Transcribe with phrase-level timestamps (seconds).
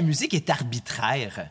[0.00, 1.50] la musique est arbitraire?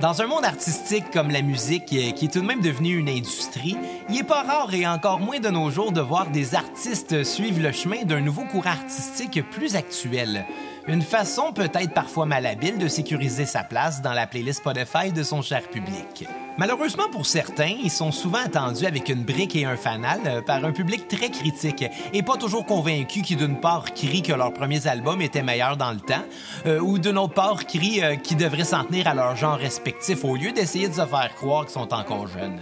[0.00, 3.08] Dans un monde artistique comme la musique, euh, qui est tout de même devenue une
[3.08, 3.76] industrie,
[4.08, 7.60] il n'est pas rare et encore moins de nos jours de voir des artistes suivre
[7.60, 10.46] le chemin d'un nouveau courant artistique plus actuel.
[10.86, 15.42] Une façon peut-être parfois malhabile de sécuriser sa place dans la playlist Spotify de son
[15.42, 16.28] cher public.
[16.56, 20.64] Malheureusement pour certains, ils sont souvent attendus avec une brique et un fanal euh, par
[20.64, 24.86] un public très critique et pas toujours convaincu qui d'une part crient que leurs premiers
[24.86, 26.22] albums étaient meilleurs dans le temps
[26.66, 30.24] euh, ou d'une autre part crient euh, qu'ils devraient s'en tenir à leur genre respectif
[30.24, 32.60] au lieu d'essayer de se faire croire qu'ils sont encore jeunes.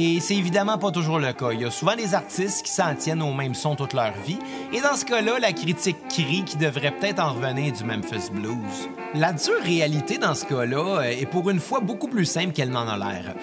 [0.00, 1.50] Et c'est évidemment pas toujours le cas.
[1.50, 4.38] Il y a souvent des artistes qui s'en tiennent au même son toute leur vie.
[4.72, 8.88] Et dans ce cas-là, la critique crie qu'il devrait peut-être en revenir du Memphis Blues.
[9.14, 12.86] La dure réalité dans ce cas-là est pour une fois beaucoup plus simple qu'elle n'en
[12.86, 13.34] a l'air.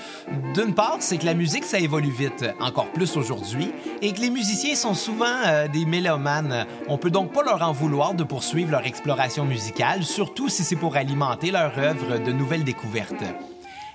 [0.54, 4.30] D'une part, c'est que la musique, ça évolue vite, encore plus aujourd'hui, et que les
[4.30, 6.66] musiciens sont souvent euh, des mélomanes.
[6.88, 10.78] On peut donc pas leur en vouloir de poursuivre leur exploration musicale, surtout si c'est
[10.78, 13.26] pour alimenter leur œuvre de nouvelles découvertes.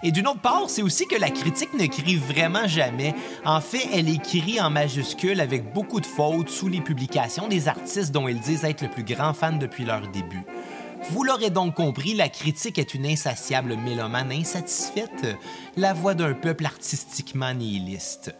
[0.02, 3.14] Et d'une autre part, c'est aussi que la critique ne crie vraiment jamais.
[3.44, 8.10] En fait, elle écrit en majuscule avec beaucoup de fautes sous les publications des artistes
[8.10, 10.44] dont ils disent être le plus grand fan depuis leur début.
[11.10, 15.36] Vous l'aurez donc compris, la critique est une insatiable mélomane insatisfaite,
[15.76, 18.34] la voix d'un peuple artistiquement nihiliste.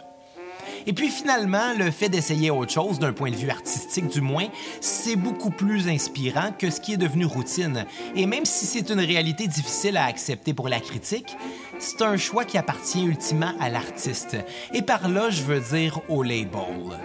[0.87, 4.47] Et puis finalement, le fait d'essayer autre chose, d'un point de vue artistique du moins,
[4.81, 7.87] c'est beaucoup plus inspirant que ce qui est devenu routine.
[8.15, 11.37] Et même si c'est une réalité difficile à accepter pour la critique,
[11.79, 14.37] c'est un choix qui appartient ultimement à l'artiste.
[14.73, 16.99] Et par là, je veux dire au label.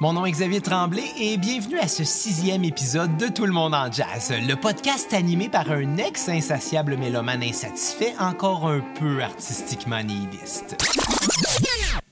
[0.00, 3.74] Mon nom est Xavier Tremblay et bienvenue à ce sixième épisode de Tout le monde
[3.74, 10.76] en jazz, le podcast animé par un ex-insatiable mélomane insatisfait, encore un peu artistiquement nihiliste.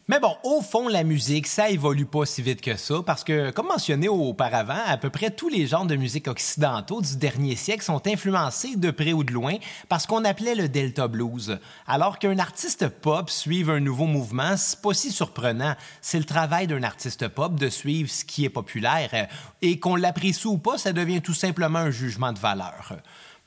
[0.09, 3.51] Mais bon, au fond, la musique, ça évolue pas si vite que ça, parce que,
[3.51, 7.83] comme mentionné auparavant, à peu près tous les genres de musique occidentaux du dernier siècle
[7.83, 9.57] sont influencés de près ou de loin
[9.89, 11.59] par ce qu'on appelait le Delta Blues.
[11.89, 15.75] Alors qu'un artiste pop suive un nouveau mouvement, c'est pas si surprenant.
[16.01, 19.27] C'est le travail d'un artiste pop de suivre ce qui est populaire.
[19.61, 22.97] Et qu'on l'apprécie ou pas, ça devient tout simplement un jugement de valeur.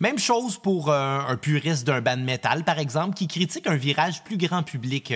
[0.01, 4.25] Même chose pour euh, un puriste d'un band metal, par exemple, qui critique un virage
[4.25, 5.13] plus grand public.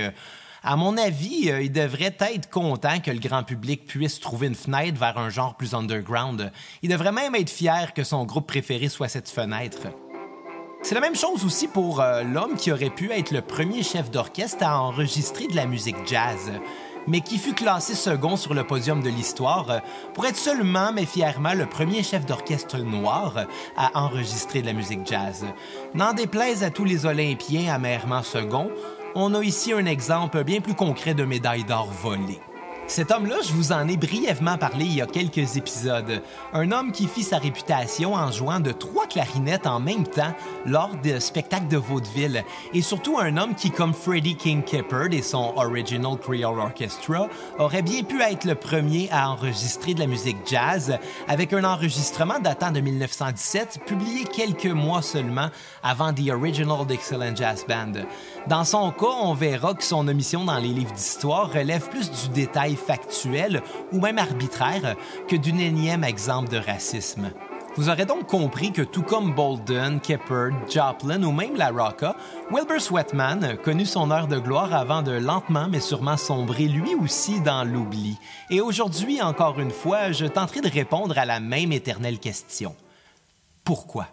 [0.63, 4.55] À mon avis, euh, il devrait être content que le grand public puisse trouver une
[4.55, 6.51] fenêtre vers un genre plus underground.
[6.81, 9.89] Il devrait même être fier que son groupe préféré soit cette fenêtre.
[10.81, 14.09] C'est la même chose aussi pour euh, l'homme qui aurait pu être le premier chef
[14.09, 16.51] d'orchestre à enregistrer de la musique jazz,
[17.07, 19.79] mais qui fut classé second sur le podium de l'histoire euh,
[20.13, 25.05] pour être seulement mais fièrement le premier chef d'orchestre noir à enregistrer de la musique
[25.05, 25.45] jazz.
[25.93, 28.69] N'en déplaise à tous les Olympiens amèrement second,
[29.15, 32.39] on a ici un exemple bien plus concret de médaille d'or volée.
[32.85, 36.21] Cet homme-là, je vous en ai brièvement parlé il y a quelques épisodes.
[36.51, 40.35] Un homme qui fit sa réputation en jouant de trois clarinettes en même temps
[40.65, 42.43] lors de spectacles de vaudeville.
[42.73, 47.81] Et surtout un homme qui, comme Freddie King Keppard et son Original Creole Orchestra, aurait
[47.81, 50.97] bien pu être le premier à enregistrer de la musique jazz
[51.29, 55.47] avec un enregistrement datant de 1917, publié quelques mois seulement
[55.81, 58.03] avant The Original Dixieland Jazz Band.
[58.47, 62.29] Dans son cas, on verra que son omission dans les livres d'histoire relève plus du
[62.29, 63.61] détail factuel
[63.91, 64.95] ou même arbitraire
[65.27, 67.31] que d'un énième exemple de racisme.
[67.75, 72.15] Vous aurez donc compris que tout comme Bolden, Keppard, Joplin ou même La Rocca,
[72.51, 77.41] Wilbur Sweatman connu son heure de gloire avant de lentement mais sûrement sombrer lui aussi
[77.41, 78.19] dans l'oubli.
[78.51, 82.75] Et aujourd'hui, encore une fois, je tenterai de répondre à la même éternelle question.
[83.63, 84.07] Pourquoi?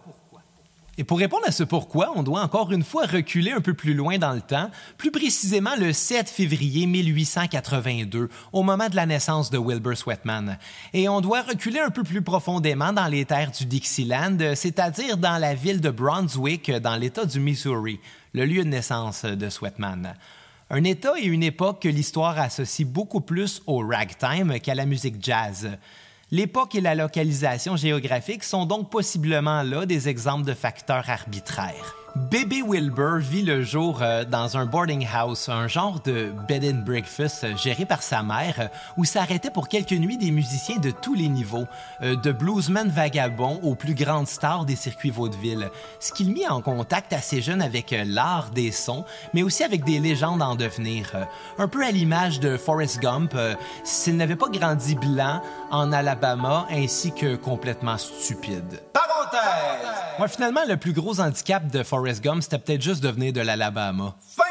[1.00, 3.94] Et pour répondre à ce pourquoi, on doit encore une fois reculer un peu plus
[3.94, 9.48] loin dans le temps, plus précisément le 7 février 1882, au moment de la naissance
[9.48, 10.58] de Wilbur Sweatman.
[10.92, 15.38] Et on doit reculer un peu plus profondément dans les terres du Dixieland, c'est-à-dire dans
[15.38, 17.98] la ville de Brunswick, dans l'État du Missouri,
[18.34, 20.14] le lieu de naissance de Sweatman.
[20.68, 25.16] Un État et une époque que l'histoire associe beaucoup plus au ragtime qu'à la musique
[25.18, 25.78] jazz.
[26.32, 31.99] L'époque et la localisation géographique sont donc possiblement là des exemples de facteurs arbitraires.
[32.16, 36.82] Bébé Wilbur vit le jour euh, dans un boarding house, un genre de bed and
[36.84, 40.90] breakfast euh, géré par sa mère, euh, où s'arrêtaient pour quelques nuits des musiciens de
[40.90, 41.66] tous les niveaux,
[42.00, 45.70] de bluesmen vagabonds aux plus grandes stars des circuits vaudeville,
[46.00, 49.04] ce qui le mit en contact assez jeune avec l'art des sons,
[49.34, 51.10] mais aussi avec des légendes en devenir,
[51.58, 53.34] un peu à l'image de Forrest Gump,
[53.84, 58.80] s'il n'avait pas grandi blanc en Alabama ainsi que complètement stupide.
[60.18, 63.40] Moi, finalement, le plus gros handicap de Forrest Gump, c'était peut-être juste de venir de
[63.40, 64.14] l'Alabama.
[64.20, 64.49] Fin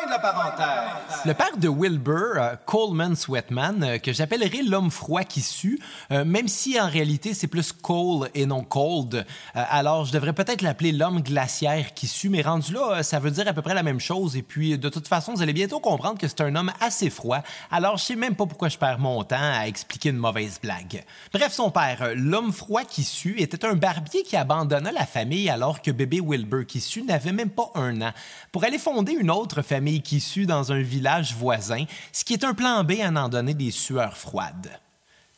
[1.26, 5.80] Le père de Wilbur, euh, Coleman Sweatman, euh, que j'appellerai l'homme froid qui sue,
[6.12, 9.26] euh, même si en réalité c'est plus Cole et non cold.
[9.54, 13.48] alors, je devrais peut-être l'appeler l'homme glaciaire qui sue, mais rendu là, ça veut dire
[13.48, 14.36] à peu près la même chose.
[14.36, 17.40] Et puis, de toute façon, vous allez bientôt comprendre que c'est un homme assez froid.
[17.72, 21.04] Alors, je sais même pas pourquoi je perds mon temps à expliquer une mauvaise blague.
[21.34, 25.82] Bref, son père, l'homme froid qui sue, était un barbier qui abandonna la famille alors
[25.82, 28.12] que bébé Wilbur qui sue n'avait même pas un an,
[28.52, 32.44] pour aller fonder une autre famille qui sue dans un village voisin, ce qui est
[32.44, 34.80] un plan B à en donner des sueurs froides.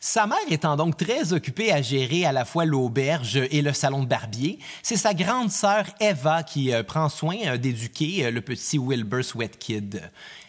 [0.04, 4.02] Sa mère étant donc très occupée à gérer à la fois l'auberge et le salon
[4.02, 8.40] de barbier, c'est sa grande sœur Eva qui euh, prend soin euh, d'éduquer euh, le
[8.40, 10.02] petit Wilbur Sweatkid.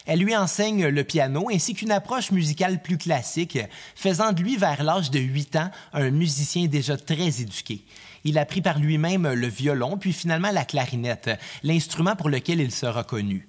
[0.06, 3.60] Elle lui enseigne le piano ainsi qu'une approche musicale plus classique,
[3.94, 7.84] faisant de lui vers l'âge de 8 ans un musicien déjà très éduqué.
[8.24, 11.30] Il apprit par lui-même le violon, puis finalement la clarinette,
[11.62, 13.46] l'instrument pour lequel il sera connu.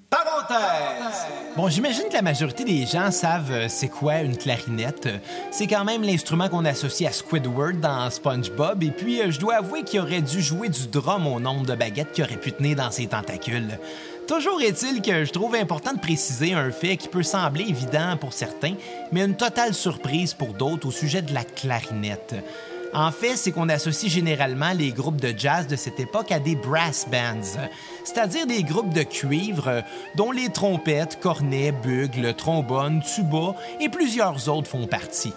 [1.56, 5.08] Bon, j'imagine que la majorité des gens savent euh, c'est quoi une clarinette.
[5.52, 9.56] C'est quand même l'instrument qu'on associe à Squidward dans SpongeBob, et puis euh, je dois
[9.56, 12.76] avouer qu'il aurait dû jouer du drum au nombre de baguettes qu'il aurait pu tenir
[12.76, 13.80] dans ses tentacules.
[14.28, 18.34] Toujours est-il que je trouve important de préciser un fait qui peut sembler évident pour
[18.34, 18.74] certains,
[19.12, 22.36] mais une totale surprise pour d'autres au sujet de la clarinette.
[22.96, 26.56] En fait, c'est qu'on associe généralement les groupes de jazz de cette époque à des
[26.56, 27.60] brass bands,
[28.06, 29.84] c'est-à-dire des groupes de cuivre
[30.16, 35.34] dont les trompettes, cornets, bugles, trombones, tuba et plusieurs autres font partie.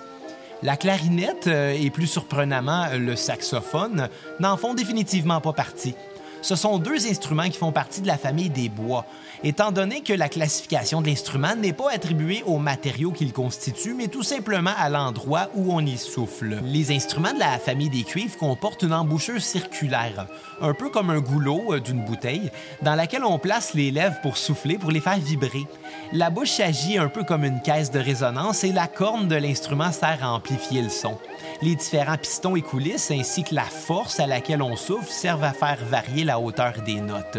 [0.63, 4.09] La clarinette euh, et plus surprenamment le saxophone
[4.39, 5.97] n'en font définitivement pas partie.
[6.41, 9.05] Ce sont deux instruments qui font partie de la famille des bois,
[9.43, 14.09] étant donné que la classification de l'instrument n'est pas attribuée aux matériaux qu'il constitue, mais
[14.09, 16.59] tout simplement à l'endroit où on y souffle.
[16.63, 20.27] Les instruments de la famille des cuivres comportent une embouchure circulaire,
[20.61, 22.51] un peu comme un goulot euh, d'une bouteille,
[22.83, 25.67] dans laquelle on place les lèvres pour souffler, pour les faire vibrer.
[26.13, 29.93] La bouche agit un peu comme une caisse de résonance et la corne de l'instrument
[29.93, 31.19] sert à amplifier le son.
[31.61, 35.53] Les différents pistons et coulisses ainsi que la force à laquelle on souffle servent à
[35.53, 37.39] faire varier la hauteur des notes.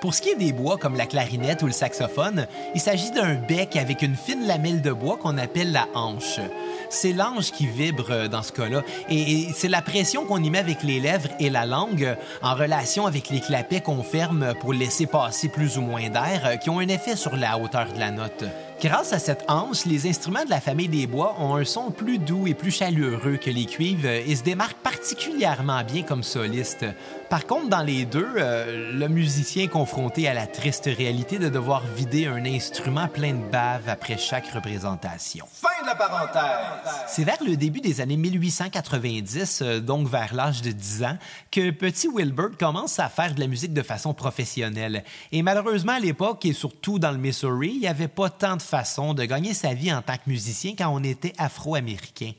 [0.00, 3.34] Pour ce qui est des bois comme la clarinette ou le saxophone, il s'agit d'un
[3.34, 6.40] bec avec une fine lamelle de bois qu'on appelle la hanche.
[6.88, 10.82] C'est l'ange qui vibre dans ce cas-là et c'est la pression qu'on y met avec
[10.82, 15.48] les lèvres et la langue en relation avec les clapets qu'on ferme pour laisser passer
[15.48, 18.44] plus ou moins d'air qui ont un effet sur la hauteur de la note.
[18.80, 22.18] Grâce à cette hanche, les instruments de la famille des bois ont un son plus
[22.18, 26.86] doux et plus chaleureux que les cuivres et se démarquent particulièrement bien comme solistes.
[27.30, 31.48] Par contre, dans les deux, euh, le musicien est confronté à la triste réalité de
[31.48, 35.46] devoir vider un instrument plein de bave après chaque représentation.
[35.52, 36.92] Fin de la parenthèse!
[37.06, 41.18] C'est vers le début des années 1890, euh, donc vers l'âge de 10 ans,
[41.52, 45.04] que petit Wilbert commence à faire de la musique de façon professionnelle.
[45.30, 48.62] Et malheureusement, à l'époque, et surtout dans le Missouri, il n'y avait pas tant de
[48.62, 52.32] façons de gagner sa vie en tant que musicien quand on était afro-américain.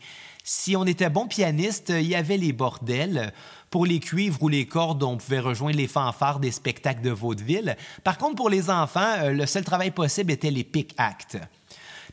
[0.43, 3.31] Si on était bon pianiste, il y avait les bordels.
[3.71, 7.77] Pour les cuivres ou les cordes, on pouvait rejoindre les fanfares des spectacles de vaudeville.
[8.03, 11.37] Par contre, pour les enfants, euh, le seul travail possible était les pick acts.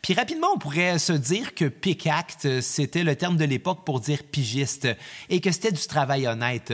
[0.03, 4.23] Puis rapidement, on pourrait se dire que pick-act, c'était le terme de l'époque pour dire
[4.23, 4.89] pigiste
[5.29, 6.73] et que c'était du travail honnête.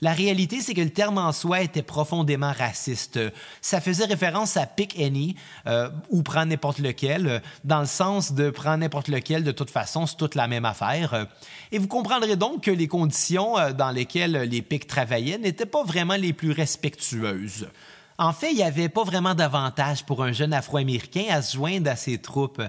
[0.00, 3.18] La réalité, c'est que le terme en soi était profondément raciste.
[3.60, 5.36] Ça faisait référence à pick any
[5.66, 10.06] euh, ou prendre n'importe lequel, dans le sens de prendre n'importe lequel, de toute façon,
[10.06, 11.26] c'est toute la même affaire.
[11.72, 15.84] Et vous comprendrez donc que les conditions euh, dans lesquelles les pics travaillaient n'étaient pas
[15.84, 17.68] vraiment les plus respectueuses.
[18.20, 21.90] En fait, il n'y avait pas vraiment d'avantage pour un jeune Afro-Américain à se joindre
[21.90, 22.60] à ces troupes.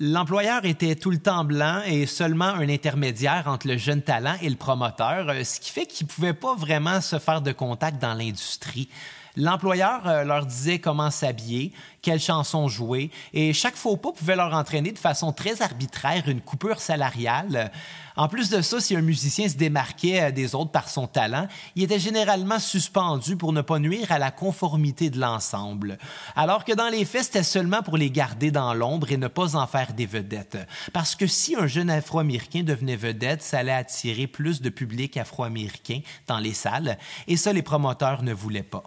[0.00, 4.48] L'employeur était tout le temps blanc et seulement un intermédiaire entre le jeune talent et
[4.48, 8.14] le promoteur, ce qui fait qu'il ne pouvait pas vraiment se faire de contact dans
[8.14, 8.88] l'industrie.
[9.36, 14.54] L'employeur euh, leur disait comment s'habiller, quelles chansons jouer, et chaque faux pas pouvait leur
[14.54, 17.70] entraîner de façon très arbitraire une coupure salariale.
[18.16, 21.46] En plus de ça, si un musicien se démarquait euh, des autres par son talent,
[21.76, 25.98] il était généralement suspendu pour ne pas nuire à la conformité de l'ensemble.
[26.34, 29.54] Alors que dans les faits, c'était seulement pour les garder dans l'ombre et ne pas
[29.54, 30.58] en faire des vedettes.
[30.92, 36.00] Parce que si un jeune afro-américain devenait vedette, ça allait attirer plus de public afro-américain
[36.26, 38.82] dans les salles, et ça, les promoteurs ne voulaient pas.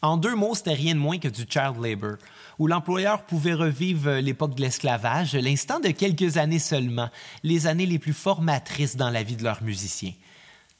[0.00, 2.18] En deux mots, c'était rien de moins que du child labor,
[2.58, 7.08] où l'employeur pouvait revivre l'époque de l'esclavage, l'instant de quelques années seulement,
[7.42, 10.12] les années les plus formatrices dans la vie de leurs musiciens.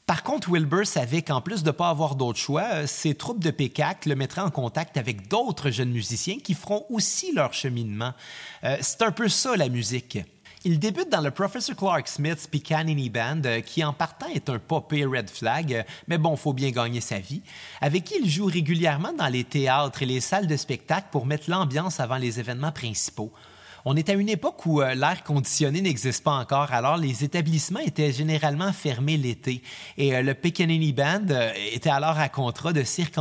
[0.07, 3.51] Par contre, Wilbur savait qu'en plus de ne pas avoir d'autre choix, ses troupes de
[3.51, 8.15] PKAC le mettraient en contact avec d'autres jeunes musiciens qui feront aussi leur cheminement.
[8.65, 10.19] Euh, c'est un peu ça la musique.
[10.65, 14.59] Il débute dans le Professor Clark Smith's Picanini Band, euh, qui en partant est un
[14.59, 17.43] popé red flag, euh, mais bon, faut bien gagner sa vie,
[17.81, 21.49] avec qui il joue régulièrement dans les théâtres et les salles de spectacle pour mettre
[21.49, 23.33] l'ambiance avant les événements principaux.
[23.85, 27.79] On est à une époque où euh, l'air conditionné n'existe pas encore, alors les établissements
[27.79, 29.63] étaient généralement fermés l'été.
[29.97, 31.27] Et le Picanini Band
[31.73, 33.15] était alors à contrat de cirque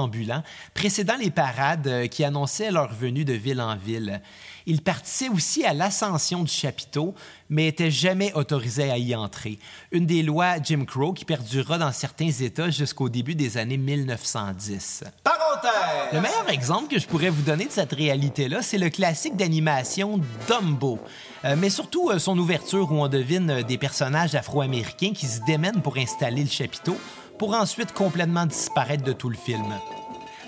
[0.74, 4.22] précédant les parades qui annonçaient leur venue de ville en ville.
[4.70, 7.16] Il participait aussi à l'ascension du chapiteau,
[7.50, 9.60] mais était jamais autorisé à y entrer.
[9.94, 15.06] Une des lois Jim Crow qui perdurera dans certains États jusqu'au début des années 1910.
[15.24, 16.12] Parenthèse!
[16.12, 20.20] Le meilleur exemple que je pourrais vous donner de cette réalité-là, c'est le classique d'animation
[20.50, 21.00] Dumbo.
[21.46, 25.40] Euh, mais surtout euh, son ouverture où on devine euh, des personnages afro-américains qui se
[25.48, 26.98] démènent pour installer le chapiteau,
[27.40, 29.64] pour ensuite complètement disparaître de tout le film.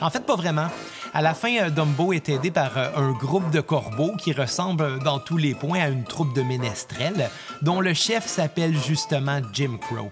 [0.02, 0.68] En fait, pas vraiment.
[1.14, 5.00] À la fin, euh, Dumbo est aidé par euh, un groupe de corbeaux qui ressemble
[5.04, 7.30] dans tous les points à une troupe de ménestrels,
[7.62, 10.12] dont le chef s'appelle justement Jim Crow.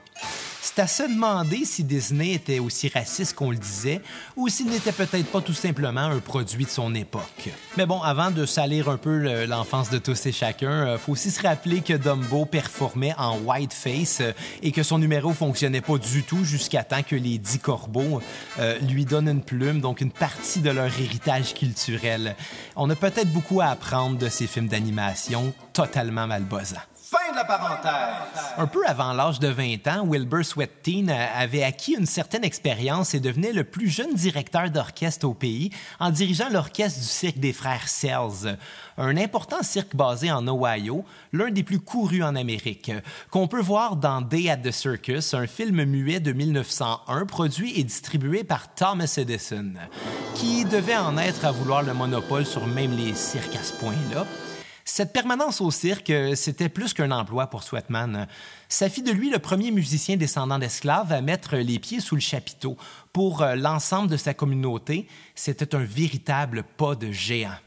[0.62, 4.02] C'est à se demander si Disney était aussi raciste qu'on le disait
[4.36, 7.50] ou s'il n'était peut-être pas tout simplement un produit de son époque.
[7.78, 11.32] Mais bon, avant de salir un peu l'enfance de tous et chacun, euh, faut aussi
[11.32, 16.24] se rappeler que Dumbo performait en whiteface euh, et que son numéro fonctionnait pas du
[16.24, 18.22] tout jusqu'à temps que les dix corbeaux
[18.60, 22.36] euh, lui donnent une plume, donc une partie de leur héritage culturel.
[22.76, 26.78] On a peut-être beaucoup à apprendre de ces films d'animation totalement malbosants.
[27.10, 28.44] Fin de la parenthèse.
[28.58, 33.22] Un peu avant l'âge de 20 ans, Wilbur Sweateen avait acquis une certaine expérience et
[33.22, 35.70] devenait le plus jeune directeur d'orchestre au pays
[36.02, 38.58] en dirigeant l'orchestre du cirque des frères Sells,
[38.98, 42.92] un important cirque basé en Ohio, l'un des plus courus en Amérique,
[43.32, 47.86] qu'on peut voir dans Day at the Circus, un film muet de 1901 produit et
[47.86, 49.76] distribué par Thomas Edison,
[50.36, 54.26] qui devait en être à vouloir le monopole sur même les cirques à ce point-là.
[54.90, 58.26] Cette permanence au cirque, euh, c'était plus qu'un emploi pour Sweatman.
[58.70, 62.22] Ça fit de lui le premier musicien descendant d'esclaves à mettre les pieds sous le
[62.22, 62.78] chapiteau.
[63.12, 67.58] Pour euh, l'ensemble de sa communauté, c'était un véritable pas de géant.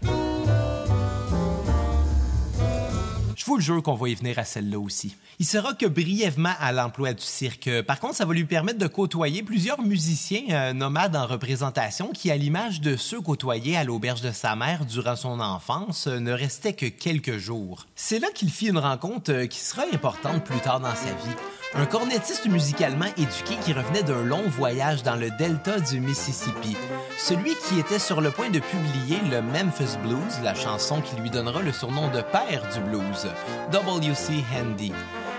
[3.56, 5.16] Le jure qu'on va y venir à celle-là aussi.
[5.40, 7.68] Il sera que brièvement à l'emploi du cirque.
[7.82, 12.30] Par contre, ça va lui permettre de côtoyer plusieurs musiciens euh, nomades en représentation qui,
[12.30, 16.32] à l'image de ceux côtoyés à l'auberge de sa mère durant son enfance, euh, ne
[16.32, 17.86] restaient que quelques jours.
[17.96, 21.36] C'est là qu'il fit une rencontre euh, qui sera importante plus tard dans sa vie.
[21.74, 26.76] Un cornettiste musicalement éduqué qui revenait d'un long voyage dans le delta du Mississippi.
[27.16, 31.30] Celui qui était sur le point de publier le Memphis Blues, la chanson qui lui
[31.30, 33.28] donnera le surnom de père du blues,
[33.72, 34.44] W.C.
[34.54, 34.92] Handy.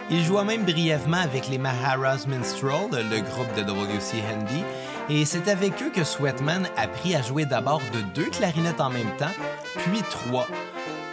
[0.10, 4.18] Il joua même brièvement avec les Maharas Minstrel, le groupe de W.C.
[4.32, 4.64] Handy,
[5.10, 9.16] et c'est avec eux que Sweatman apprit à jouer d'abord de deux clarinettes en même
[9.18, 9.32] temps,
[9.78, 10.48] puis trois.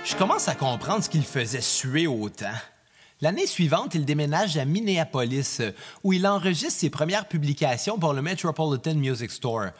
[0.04, 2.46] Je commence à comprendre ce qu'il faisait suer autant.
[3.20, 5.60] L'année suivante, il déménage à Minneapolis,
[6.04, 9.70] où il enregistre ses premières publications pour le Metropolitan Music Store.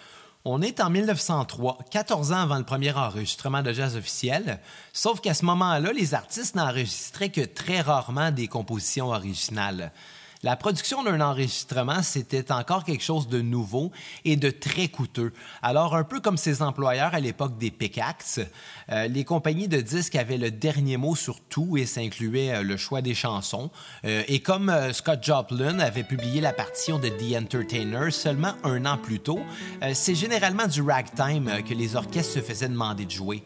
[0.51, 4.59] On est en 1903, 14 ans avant le premier enregistrement de jazz officiel,
[4.95, 9.93] sauf qu'à ce moment-là, les artistes n'enregistraient que très rarement des compositions originales.
[10.45, 13.91] La production d'un enregistrement, c'était encore quelque chose de nouveau
[14.25, 15.33] et de très coûteux.
[15.63, 18.39] Alors, un peu comme ses employeurs à l'époque des pickaxes,
[18.91, 22.63] euh, les compagnies de disques avaient le dernier mot sur tout et ça incluait euh,
[22.63, 23.71] le choix des chansons.
[24.05, 28.97] Euh, et comme Scott Joplin avait publié la partition de The Entertainer seulement un an
[28.97, 29.41] plus tôt,
[29.93, 33.43] c'est généralement du ragtime que les orchestres se faisaient demander de jouer.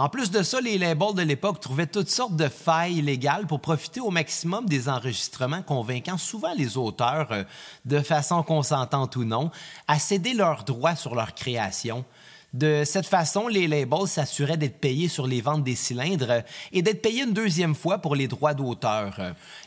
[0.00, 3.60] En plus de ça, les labels de l'époque trouvaient toutes sortes de failles légales pour
[3.60, 7.44] profiter au maximum des enregistrements, convainquant souvent les auteurs, euh,
[7.84, 9.50] de façon consentante ou non,
[9.86, 12.06] à céder leurs droits sur leur création.
[12.54, 17.02] De cette façon, les labels s'assuraient d'être payés sur les ventes des cylindres et d'être
[17.02, 19.20] payés une deuxième fois pour les droits d'auteur.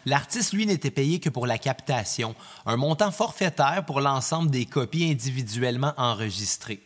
[0.07, 2.33] L'artiste, lui, n'était payé que pour la captation,
[2.65, 6.81] un montant forfaitaire pour l'ensemble des copies individuellement enregistrées.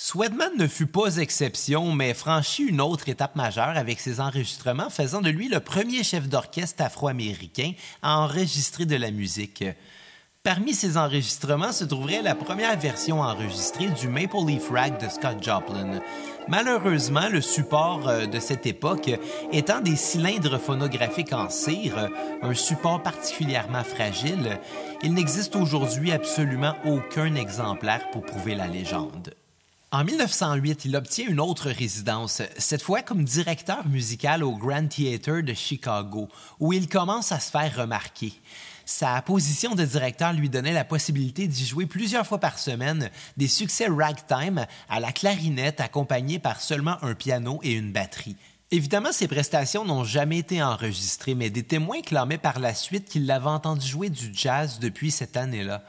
[0.00, 5.20] Swedman ne fut pas exception, mais franchit une autre étape majeure avec ses enregistrements, faisant
[5.20, 9.64] de lui le premier chef d'orchestre afro-américain à enregistrer de la musique.
[10.44, 15.42] Parmi ces enregistrements se trouverait la première version enregistrée du Maple Leaf Rag de Scott
[15.42, 16.00] Joplin.
[16.46, 19.10] Malheureusement, le support euh, de cette époque
[19.50, 22.08] étant des cylindres phonographiques en cire,
[22.40, 24.60] un support particulièrement fragile,
[25.02, 29.34] il n'existe aujourd'hui absolument aucun exemplaire pour prouver la légende.
[29.90, 35.40] En 1908, il obtient une autre résidence, cette fois comme directeur musical au Grand Theatre
[35.40, 36.28] de Chicago,
[36.60, 38.34] où il commence à se faire remarquer.
[38.84, 43.48] Sa position de directeur lui donnait la possibilité d'y jouer plusieurs fois par semaine des
[43.48, 48.36] succès ragtime à la clarinette accompagnés par seulement un piano et une batterie.
[48.70, 53.24] Évidemment, ces prestations n'ont jamais été enregistrées, mais des témoins clamaient par la suite qu'il
[53.24, 55.82] l'avait entendu jouer du jazz depuis cette année-là.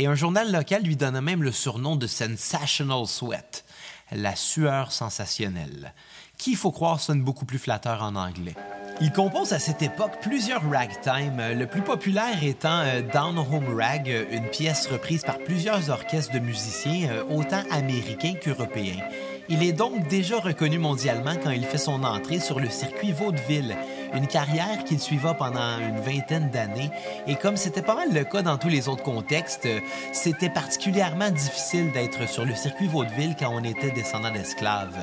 [0.00, 3.64] Et un journal local lui donna même le surnom de Sensational Sweat,
[4.12, 5.92] la sueur sensationnelle,
[6.38, 8.54] qui, faut croire, sonne beaucoup plus flatteur en anglais.
[9.00, 14.08] Il compose à cette époque plusieurs ragtime, le plus populaire étant euh, Down Home Rag,
[14.30, 19.02] une pièce reprise par plusieurs orchestres de musiciens, euh, autant américains qu'européens.
[19.48, 23.76] Il est donc déjà reconnu mondialement quand il fait son entrée sur le circuit vaudeville,
[24.14, 26.90] une carrière qu'il suiva pendant une vingtaine d'années.
[27.26, 29.68] Et comme c'était pas mal le cas dans tous les autres contextes,
[30.12, 34.98] c'était particulièrement difficile d'être sur le circuit vaudeville quand on était descendant d'esclaves.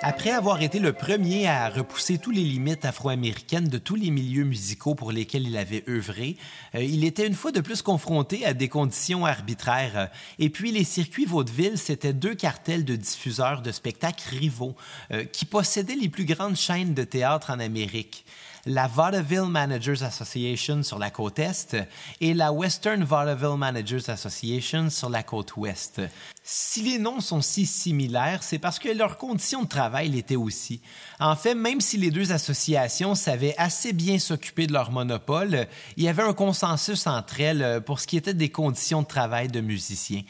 [0.00, 4.44] Après avoir été le premier à repousser toutes les limites afro-américaines de tous les milieux
[4.44, 6.36] musicaux pour lesquels il avait œuvré,
[6.76, 10.08] euh, il était une fois de plus confronté à des conditions arbitraires.
[10.38, 14.76] Et puis les circuits vaudeville, c'était deux cartels de diffuseurs de spectacles rivaux
[15.10, 18.24] euh, qui possédaient les plus grandes chaînes de théâtre en Amérique
[18.66, 21.76] la Vaudeville Managers Association sur la côte Est
[22.20, 26.00] et la Western Vaudeville Managers Association sur la côte Ouest.
[26.42, 30.80] Si les noms sont si similaires, c'est parce que leurs conditions de travail l'étaient aussi.
[31.20, 36.04] En fait, même si les deux associations savaient assez bien s'occuper de leur monopole, il
[36.04, 39.60] y avait un consensus entre elles pour ce qui était des conditions de travail de
[39.60, 40.22] musiciens,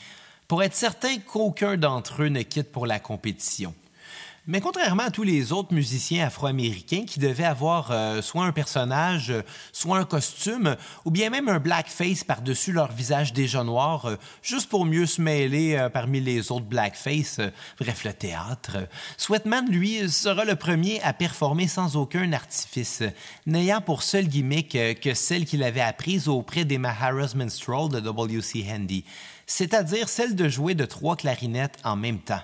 [0.48, 3.74] pour être certain qu'aucun d'entre eux ne quitte pour la compétition.
[4.50, 9.30] Mais contrairement à tous les autres musiciens afro-américains qui devaient avoir euh, soit un personnage,
[9.72, 10.74] soit un costume,
[11.04, 15.20] ou bien même un blackface par-dessus leur visage déjà noir, euh, juste pour mieux se
[15.20, 17.40] mêler euh, parmi les autres blackface,
[17.78, 18.88] bref, le théâtre,
[19.18, 23.02] Sweatman, lui, sera le premier à performer sans aucun artifice,
[23.44, 28.64] n'ayant pour seule gimmick que celle qu'il avait apprise auprès des Maharas Minstrel de W.C.
[28.66, 29.04] Handy,
[29.46, 32.40] c'est-à-dire celle de jouer de trois clarinettes en même temps.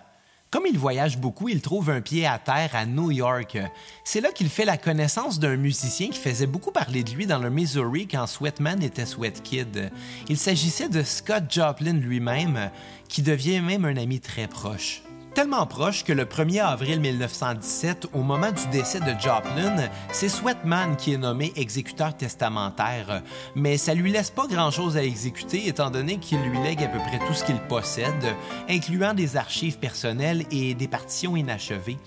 [0.54, 3.58] Comme il voyage beaucoup, il trouve un pied à terre à New York.
[4.04, 7.40] C'est là qu'il fait la connaissance d'un musicien qui faisait beaucoup parler de lui dans
[7.40, 9.90] le Missouri quand Sweatman était Sweat Kid.
[10.28, 12.70] Il s'agissait de Scott Joplin lui-même,
[13.08, 15.02] qui devient même un ami très proche
[15.34, 20.96] tellement proche que le 1er avril 1917, au moment du décès de Joplin, c'est Sweatman
[20.96, 23.22] qui est nommé exécuteur testamentaire.
[23.56, 26.98] Mais ça lui laisse pas grand-chose à exécuter étant donné qu'il lui lègue à peu
[26.98, 28.36] près tout ce qu'il possède,
[28.70, 31.98] incluant des archives personnelles et des partitions inachevées.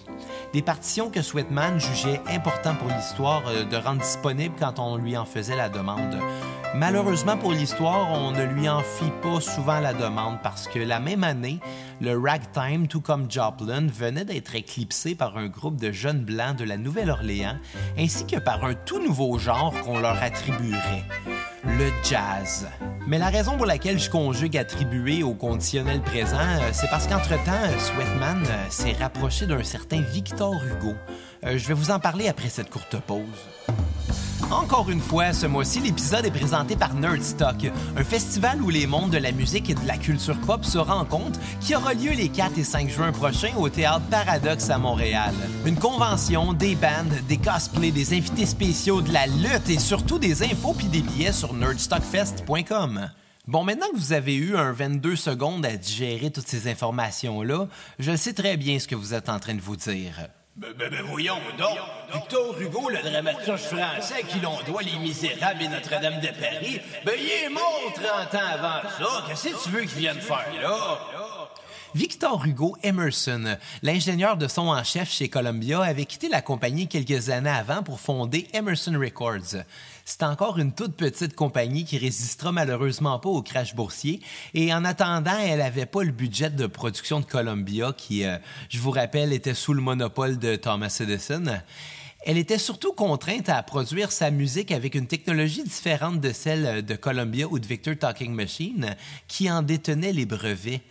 [0.54, 5.18] Des partitions que Sweatman jugeait important pour l'histoire euh, de rendre disponibles quand on lui
[5.18, 6.18] en faisait la demande.
[6.76, 11.00] Malheureusement pour l'histoire, on ne lui en fit pas souvent la demande parce que la
[11.00, 11.60] même année,
[12.02, 16.66] le ragtime, tout comme Joplin, venait d'être éclipsé par un groupe de jeunes blancs de
[16.66, 17.58] la Nouvelle-Orléans,
[17.98, 21.06] ainsi que par un tout nouveau genre qu'on leur attribuerait,
[21.64, 22.68] le jazz.
[23.08, 27.80] Mais la raison pour laquelle je conjugue attribuer au conditionnel présent, euh, c'est parce qu'entre-temps,
[27.80, 30.94] Sweatman euh, s'est rapproché d'un certain Victor Hugo.
[31.48, 33.22] Euh, je vais vous en parler après cette courte pause.
[34.52, 39.10] Encore une fois, ce mois-ci, l'épisode est présenté par Nerdstock, un festival où les mondes
[39.10, 42.58] de la musique et de la culture pop se rencontrent, qui aura lieu les 4
[42.58, 45.34] et 5 juin prochains au Théâtre Paradoxe à Montréal.
[45.66, 46.90] Une convention, des bands,
[47.28, 51.34] des cosplays, des invités spéciaux, de la lutte et surtout des infos puis des billets
[51.34, 53.10] sur nerdstockfest.com.
[53.48, 57.68] Bon, maintenant que vous avez eu un 22 secondes à digérer toutes ces informations-là,
[58.00, 60.30] je sais très bien ce que vous êtes en train de vous dire.
[61.10, 61.78] Voyons donc.
[62.13, 67.13] Victor Hugo, le dramaturge français qui l'on doit Les Misérables et Notre-Dame de Paris, ben
[67.15, 69.26] il est mort 30 ans avant ça.
[69.28, 70.98] Qu'est-ce que tu veux qu'il vienne faire là?
[71.93, 77.30] Victor Hugo Emerson, l'ingénieur de son en chef chez Columbia, avait quitté la compagnie quelques
[77.30, 79.63] années avant pour fonder Emerson Records.
[80.10, 84.22] C'est encore une toute petite compagnie qui résistera malheureusement pas au crash boursier.
[84.54, 88.38] Et en attendant, elle n'avait pas le budget de production de Columbia qui, euh,
[88.70, 91.60] je vous rappelle, était sous le monopole de Thomas Edison.
[92.22, 96.96] Elle était surtout contrainte à produire sa musique avec une technologie différente de celle de
[96.96, 98.96] Columbia ou de Victor Talking Machine,
[99.28, 100.84] qui en détenait les brevets.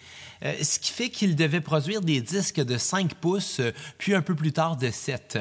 [0.44, 4.20] euh, ce qui fait qu'il devait produire des disques de 5 pouces, euh, puis un
[4.20, 5.38] peu plus tard de 7,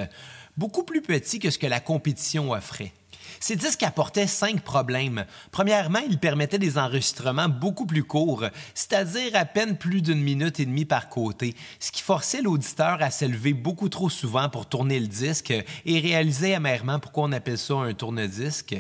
[0.56, 2.94] beaucoup plus petits que ce que la compétition offrait.
[3.40, 5.26] Ces disques apportaient cinq problèmes.
[5.52, 10.66] Premièrement, ils permettaient des enregistrements beaucoup plus courts, c'est-à-dire à peine plus d'une minute et
[10.66, 15.08] demie par côté, ce qui forçait l'auditeur à s'élever beaucoup trop souvent pour tourner le
[15.08, 15.54] disque
[15.86, 18.76] et réaliser amèrement pourquoi on appelle ça un tourne-disque.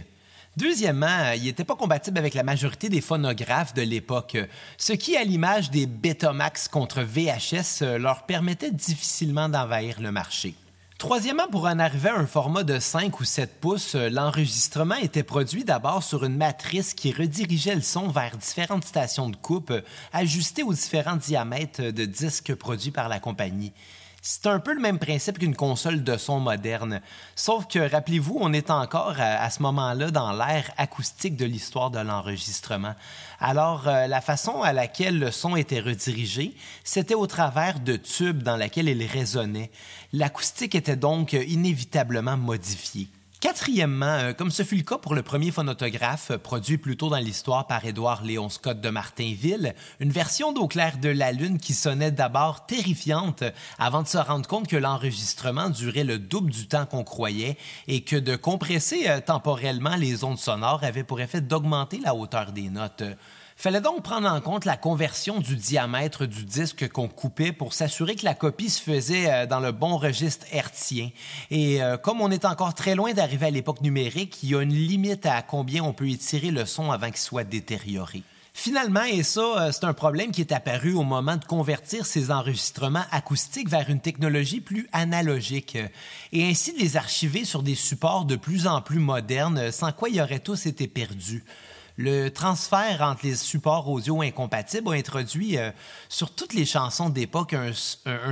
[0.57, 4.37] Deuxièmement, il n'était pas compatible avec la majorité des phonographes de l'époque,
[4.77, 10.55] ce qui, à l'image des Betamax contre VHS, leur permettait difficilement d'envahir le marché.
[11.05, 15.63] Troisièmement, pour en arriver à un format de 5 ou 7 pouces, l'enregistrement était produit
[15.63, 19.71] d'abord sur une matrice qui redirigeait le son vers différentes stations de coupe,
[20.13, 23.71] ajustées aux différents diamètres de disques produits par la compagnie.
[24.27, 26.99] C'est un peu le même principe qu'une console de son moderne.
[27.35, 31.99] Sauf que, rappelez-vous, on est encore à, ce moment-là dans l'ère acoustique de l'histoire de
[31.99, 32.95] l'enregistrement.
[33.39, 38.41] Alors, euh, la façon à laquelle le son était redirigé, c'était au travers de tubes
[38.41, 39.69] dans lesquels il résonnait.
[40.11, 43.07] L'acoustique était donc inévitablement modifiée.
[43.45, 47.09] Quatrièmement, euh, comme ce fut le cas pour le premier phonotographe, euh, produit plus tôt
[47.09, 51.59] dans l'histoire par Édouard Léon Scott de Martinville, une version d'Au clair de la lune
[51.59, 53.43] qui sonnait d'abord terrifiante
[53.77, 57.55] avant de se rendre compte que l'enregistrement durait le double du temps qu'on croyait
[57.87, 62.51] et que de compresser euh, temporellement les ondes sonores avait pour effet d'augmenter la hauteur
[62.51, 63.03] des notes.
[63.57, 68.15] Fallait donc prendre en compte la conversion du diamètre du disque qu'on coupait pour s'assurer
[68.15, 71.09] que la copie se faisait euh, dans le bon registre hertzien.
[71.49, 74.61] Et euh, comme on est encore très loin d'arriver à l'époque numérique, il y a
[74.61, 78.23] une limite à combien on peut étirer le son avant qu'il soit détérioré.
[78.53, 82.31] Finalement, et ça, euh, c'est un problème qui est apparu au moment de convertir ces
[82.31, 85.77] enregistrements acoustiques vers une technologie plus analogique,
[86.33, 90.09] et ainsi de les archiver sur des supports de plus en plus modernes, sans quoi
[90.09, 91.43] ils auraient tous été perdus.
[91.97, 95.71] Le transfert entre les supports audio incompatibles a introduit euh,
[96.09, 97.71] sur toutes les chansons d'époque un,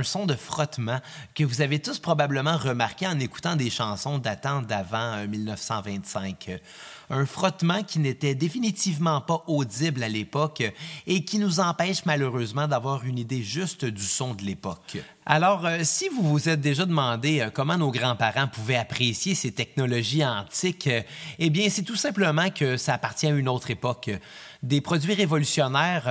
[0.02, 1.00] son de frottement
[1.34, 6.48] que vous avez tous probablement remarqué en écoutant des chansons datant d'avant 1925.
[6.48, 6.58] Euh,
[7.08, 10.62] un frottement qui n'était définitivement pas audible à l'époque
[11.06, 14.98] et qui nous empêche malheureusement d'avoir une idée juste du son de l'époque.
[15.26, 19.52] Alors, euh, si vous vous êtes déjà demandé euh, comment nos grands-parents pouvaient apprécier ces
[19.52, 21.00] technologies antiques, euh,
[21.38, 24.10] eh bien, c'est tout simplement que ça appartient à une autre époque.
[24.62, 26.08] Des produits révolutionnaires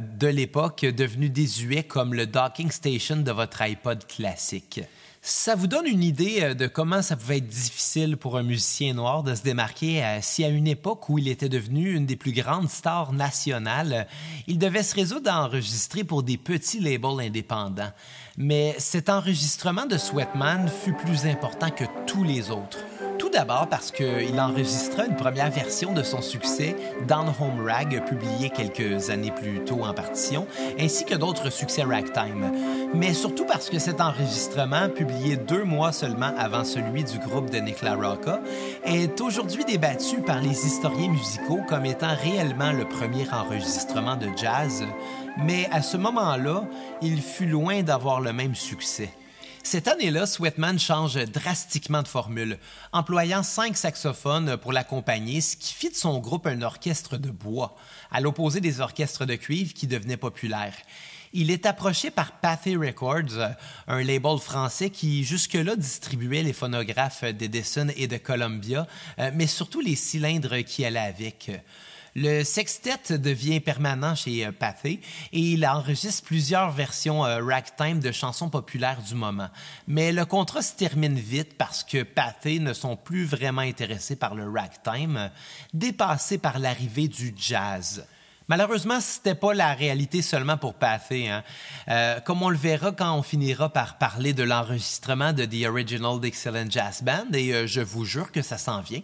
[0.00, 4.80] de l'époque devenus désuets comme le docking station de votre iPod classique.
[5.20, 9.22] Ça vous donne une idée de comment ça pouvait être difficile pour un musicien noir
[9.22, 12.70] de se démarquer si à une époque où il était devenu une des plus grandes
[12.70, 14.08] stars nationales,
[14.46, 17.92] il devait se résoudre à enregistrer pour des petits labels indépendants.
[18.38, 22.78] Mais cet enregistrement de Sweatman fut plus important que tous les autres.
[23.18, 26.74] Tout d'abord parce qu'il enregistra une première version de son succès,
[27.06, 30.46] Down Home Rag, publié quelques années plus tôt en partition,
[30.80, 32.50] ainsi que d'autres succès ragtime.
[32.94, 37.58] Mais surtout parce que cet enregistrement, publié deux mois seulement avant celui du groupe de
[37.58, 38.40] Nick LaRocca,
[38.84, 44.84] est aujourd'hui débattu par les historiens musicaux comme étant réellement le premier enregistrement de jazz.
[45.38, 46.64] Mais à ce moment-là,
[47.00, 49.10] il fut loin d'avoir le même succès.
[49.62, 52.58] Cette année-là, Sweatman change drastiquement de formule,
[52.92, 57.76] employant cinq saxophones pour l'accompagner, ce qui fit de son groupe un orchestre de bois,
[58.10, 60.76] à l'opposé des orchestres de cuivre qui devenaient populaires.
[61.32, 63.54] Il est approché par Pathy Records,
[63.86, 68.86] un label français qui jusque-là distribuait les phonographes d'Edison et de Columbia,
[69.18, 71.50] euh, mais surtout les cylindres qui allaient avec.
[72.14, 75.00] Le sextet devient permanent chez euh, Pathé
[75.32, 79.48] et il enregistre plusieurs versions euh, ragtime de chansons populaires du moment.
[79.88, 84.34] Mais le contrat se termine vite parce que Pathé ne sont plus vraiment intéressés par
[84.34, 85.30] le ragtime,
[85.72, 88.04] dépassés par l'arrivée du jazz.
[88.46, 91.30] Malheureusement, ce n'était pas la réalité seulement pour Pathé.
[91.30, 91.42] Hein.
[91.88, 96.20] Euh, comme on le verra quand on finira par parler de l'enregistrement de The Original
[96.20, 99.00] Dixieland Jazz Band, et je vous jure que ça s'en vient.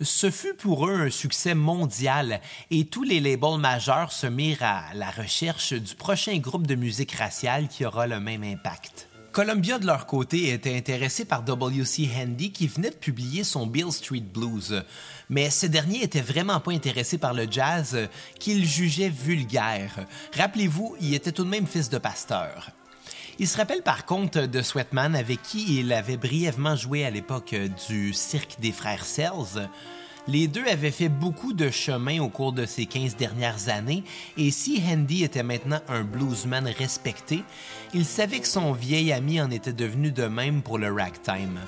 [0.00, 4.94] Ce fut pour eux un succès mondial et tous les labels majeurs se mirent à
[4.94, 9.08] la recherche du prochain groupe de musique raciale qui aura le même impact.
[9.32, 12.08] Columbia, de leur côté, était intéressé par W.C.
[12.16, 14.84] Handy qui venait de publier son Bill Street Blues.
[15.28, 18.08] Mais ce dernier était vraiment pas intéressé par le jazz
[18.38, 20.06] qu'il jugeait vulgaire.
[20.36, 22.70] Rappelez-vous, il était tout de même fils de pasteur.
[23.40, 27.54] Il se rappelle par contre de Sweatman avec qui il avait brièvement joué à l'époque
[27.88, 29.68] du cirque des frères Sells.
[30.26, 34.02] Les deux avaient fait beaucoup de chemin au cours de ces 15 dernières années
[34.36, 37.44] et si Handy était maintenant un bluesman respecté,
[37.94, 41.60] il savait que son vieil ami en était devenu de même pour le ragtime.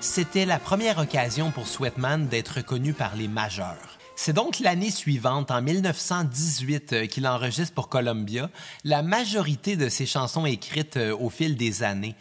[0.00, 3.97] C'était la première occasion pour Sweatman d'être reconnu par les majeurs.
[4.20, 8.50] C'est donc l'année suivante, en 1918, euh, qu'il enregistre pour Columbia
[8.82, 12.16] la majorité de ses chansons écrites euh, au fil des années.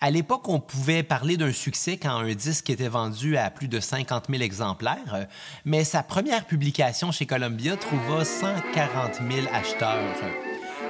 [0.00, 3.80] À l'époque, on pouvait parler d'un succès quand un disque était vendu à plus de
[3.80, 5.24] 50 000 exemplaires, euh,
[5.66, 10.00] mais sa première publication chez Columbia trouva 140 000 acheteurs.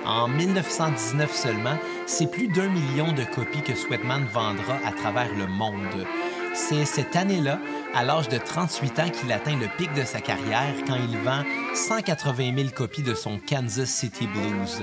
[0.06, 5.48] En 1919 seulement, c'est plus d'un million de copies que Sweatman vendra à travers le
[5.48, 6.06] monde.
[6.54, 7.58] C'est cette année-là,
[7.94, 11.42] à l'âge de 38 ans, qu'il atteint le pic de sa carrière quand il vend
[11.74, 14.82] 180 000 copies de son Kansas City Blues.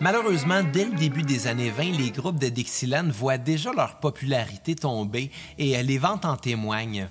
[0.00, 4.74] Malheureusement, dès le début des années 20, les groupes de Dixieland voient déjà leur popularité
[4.74, 7.08] tomber et les ventes en témoignent.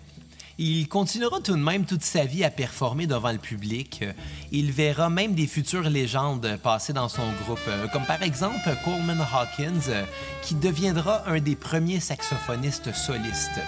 [0.57, 4.03] Il continuera tout de même toute sa vie à performer devant le public.
[4.51, 7.59] Il verra même des futures légendes passer dans son groupe,
[7.93, 10.05] comme par exemple Coleman Hawkins,
[10.41, 13.61] qui deviendra un des premiers saxophonistes solistes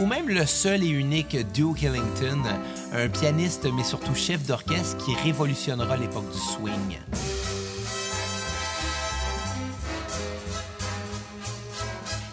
[0.00, 2.42] ou même le seul et unique Duke Ellington,
[2.92, 6.98] un pianiste mais surtout chef d'orchestre qui révolutionnera l'époque du swing.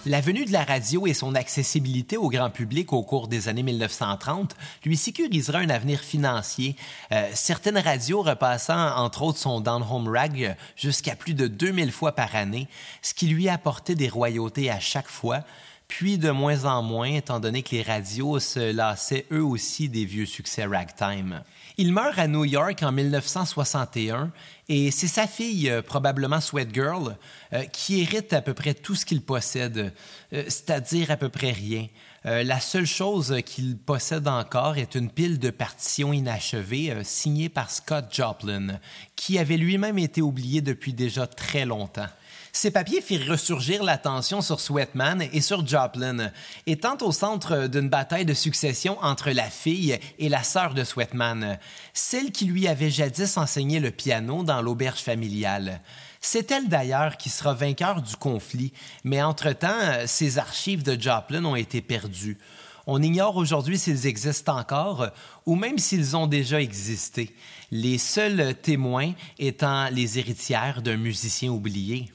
[0.05, 3.63] La venue de la radio et son accessibilité au grand public au cours des années
[3.63, 6.77] 1930 lui sécurisera un avenir financier,
[7.11, 12.13] euh, certaines radios repassant entre autres son Down Home Rag jusqu'à plus de 2000 fois
[12.13, 12.69] par année,
[13.01, 15.43] ce qui lui apportait des royautés à chaque fois,
[15.87, 20.05] puis de moins en moins, étant donné que les radios se lassaient eux aussi des
[20.05, 21.43] vieux succès ragtime.
[21.77, 24.31] Il meurt à New York en 1961
[24.67, 27.15] et c'est sa fille, euh, probablement Sweat Girl,
[27.53, 29.93] euh, qui hérite à peu près tout ce qu'il possède,
[30.33, 31.87] euh, c'est-à-dire à peu près rien.
[32.25, 38.07] la seule chose qu'il possède encore est une pile de partitions inachevées signée par Scott
[38.11, 38.81] Joplin,
[39.15, 42.09] qui avait lui-même été oublié depuis déjà très longtemps.
[42.59, 46.31] Ces papiers firent ressurgir l'attention sur Sweatman et sur Joplin,
[46.65, 51.59] étant au centre d'une bataille de succession entre la fille et la sœur de Sweatman,
[51.93, 55.81] celle qui lui avait jadis enseigné le piano dans l'auberge familiale.
[56.19, 61.55] C'est elle d'ailleurs qui sera vainqueur du conflit, mais entre-temps, ces archives de Joplin ont
[61.55, 62.39] été perdues.
[62.87, 65.09] On ignore aujourd'hui s'ils existent encore
[65.45, 67.35] ou même s'ils ont déjà existé,
[67.69, 72.09] les seuls témoins étant les héritières d'un musicien oublié.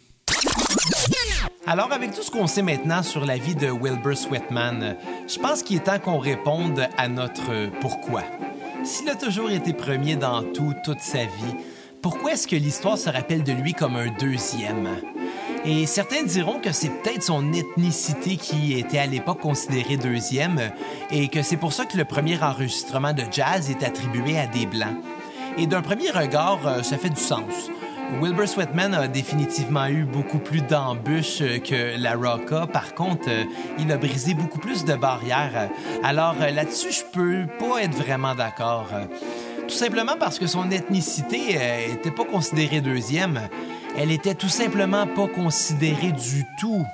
[1.67, 4.97] Alors, avec tout ce qu'on sait maintenant sur la vie de Wilbur Sweatman,
[5.29, 8.23] je pense qu'il est temps qu'on réponde à notre pourquoi.
[8.85, 11.55] S'il a toujours été premier dans tout, toute sa vie,
[12.03, 14.89] pourquoi est-ce que l'histoire se rappelle de lui comme un deuxième?
[15.65, 20.73] Et certains diront que c'est peut-être son ethnicité qui était à l'époque considérée deuxième
[21.13, 24.67] et que c'est pour ça que le premier enregistrement de jazz est attribué à des
[24.67, 24.97] Blancs.
[25.57, 27.71] Et d'un premier regard, euh, ça fait du sens.
[28.21, 32.67] Wilbur Sweatman a définitivement eu beaucoup plus d'embûches que la Rocka.
[32.67, 33.45] Par contre, euh,
[33.79, 35.71] il a brisé beaucoup plus de barrières.
[36.03, 38.89] Alors euh, là-dessus, je peux pas être vraiment d'accord.
[39.67, 43.41] Tout simplement parce que son ethnicité n'était pas considérée deuxième.
[43.97, 46.85] Elle était tout simplement pas considérée du tout.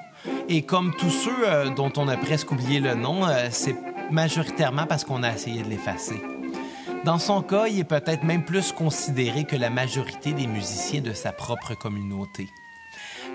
[0.48, 3.76] Et comme tous ceux euh, dont on a presque oublié le nom, c'est
[4.10, 6.22] majoritairement parce qu'on a essayé de l'effacer.
[7.04, 11.12] Dans son cas, il est peut-être même plus considéré que la majorité des musiciens de
[11.12, 12.48] sa propre communauté.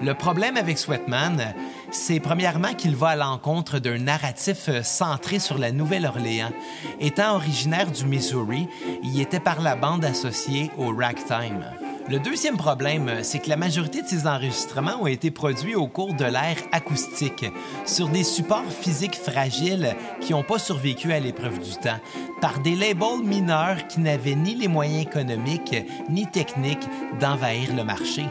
[0.02, 1.54] Le problème avec Sweatman,
[1.92, 6.52] c'est premièrement qu'il va à l'encontre d'un narratif centré sur la Nouvelle-Orléans.
[7.00, 8.68] Étant originaire du Missouri,
[9.04, 11.66] il était par la bande associé au ragtime.
[12.10, 16.14] Le deuxième problème, c'est que la majorité de ces enregistrements ont été produits au cours
[16.14, 17.46] de l'ère acoustique,
[17.86, 22.00] sur des supports physiques fragiles qui n'ont pas survécu à l'épreuve du temps,
[22.42, 25.78] par des labels mineurs qui n'avaient ni les moyens économiques
[26.10, 26.88] ni techniques
[27.22, 28.26] d'envahir le marché.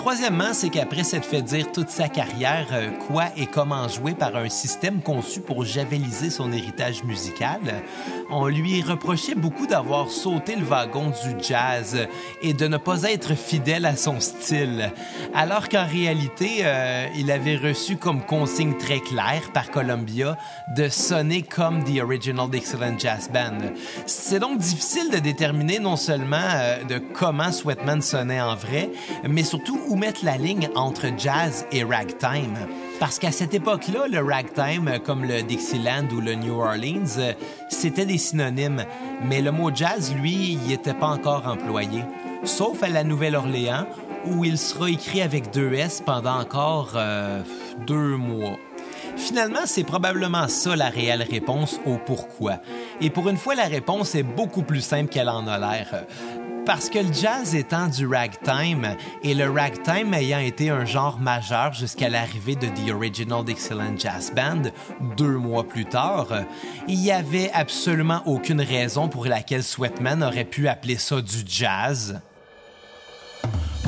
[0.00, 4.34] Troisièmement, c'est qu'après s'être fait dire toute sa carrière euh, quoi et comment jouer par
[4.34, 7.60] un système conçu pour javeliser son héritage musical,
[8.30, 12.08] on lui reprochait beaucoup d'avoir sauté le wagon du jazz
[12.40, 14.90] et de ne pas être fidèle à son style,
[15.34, 20.38] alors qu'en réalité, euh, il avait reçu comme consigne très claire par Columbia
[20.74, 23.68] de sonner comme The Original Dixieland Jazz Band.
[24.06, 28.88] C'est donc difficile de déterminer non seulement euh, de comment Sweatman sonnait en vrai,
[29.28, 32.56] mais surtout où mettre la ligne entre jazz et ragtime.
[33.00, 37.34] Parce qu'à cette époque-là, le ragtime, comme le Dixieland ou le New Orleans,
[37.68, 38.84] c'était des synonymes,
[39.24, 42.04] mais le mot jazz, lui, il n'était pas encore employé.
[42.44, 43.86] Sauf à la Nouvelle-Orléans,
[44.26, 47.42] où il sera écrit avec deux S pendant encore euh,
[47.86, 48.58] deux mois.
[49.16, 52.58] Finalement, c'est probablement ça la réelle réponse au pourquoi.
[53.00, 56.04] Et pour une fois, la réponse est beaucoup plus simple qu'elle en a l'air.
[56.66, 61.72] Parce que le jazz étant du ragtime, et le ragtime ayant été un genre majeur
[61.72, 64.70] jusqu'à l'arrivée de The Original Dixieland Jazz Band
[65.16, 66.28] deux mois plus tard,
[66.86, 72.20] il n'y avait absolument aucune raison pour laquelle Sweatman aurait pu appeler ça du jazz.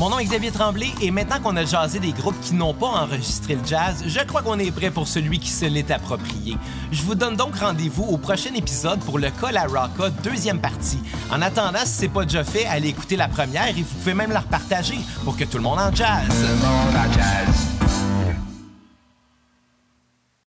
[0.03, 2.89] Mon nom est Xavier Tremblay et maintenant qu'on a jasé des groupes qui n'ont pas
[2.89, 6.57] enregistré le jazz, je crois qu'on est prêt pour celui qui se l'est approprié.
[6.91, 10.99] Je vous donne donc rendez-vous au prochain épisode pour le Col à Rocka deuxième partie.
[11.31, 14.33] En attendant, si c'est pas déjà fait, allez écouter la première et vous pouvez même
[14.33, 16.27] la repartager pour que tout le monde en jazz.
[16.29, 18.12] Le monde en jazz.